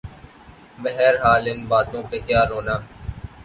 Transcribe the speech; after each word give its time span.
بہرحال 0.83 1.43
ان 1.51 1.59
باتوں 1.71 2.03
پہ 2.09 2.17
کیا 2.27 2.41
رونا۔ 2.49 2.75